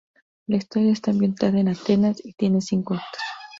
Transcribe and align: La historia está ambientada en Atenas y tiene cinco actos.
La 0.47 0.57
historia 0.57 0.93
está 0.93 1.11
ambientada 1.11 1.59
en 1.59 1.67
Atenas 1.67 2.25
y 2.25 2.33
tiene 2.33 2.59
cinco 2.61 2.95
actos. 2.95 3.21